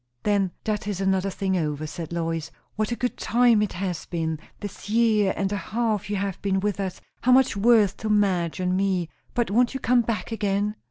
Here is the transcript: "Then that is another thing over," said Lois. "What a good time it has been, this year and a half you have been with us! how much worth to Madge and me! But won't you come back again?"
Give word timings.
"Then 0.23 0.49
that 0.63 0.87
is 0.87 0.99
another 0.99 1.29
thing 1.29 1.55
over," 1.55 1.85
said 1.85 2.11
Lois. 2.11 2.49
"What 2.75 2.91
a 2.91 2.95
good 2.95 3.17
time 3.17 3.61
it 3.61 3.73
has 3.73 4.07
been, 4.07 4.39
this 4.59 4.89
year 4.89 5.31
and 5.37 5.51
a 5.53 5.57
half 5.57 6.09
you 6.09 6.15
have 6.15 6.41
been 6.41 6.59
with 6.59 6.79
us! 6.79 7.01
how 7.21 7.31
much 7.31 7.55
worth 7.55 7.97
to 7.97 8.09
Madge 8.09 8.59
and 8.59 8.75
me! 8.75 9.09
But 9.35 9.51
won't 9.51 9.75
you 9.75 9.79
come 9.79 10.01
back 10.01 10.31
again?" 10.31 10.75